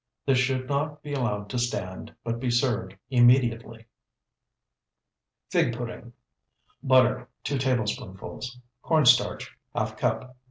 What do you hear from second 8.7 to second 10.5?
Corn starch, ½ cup.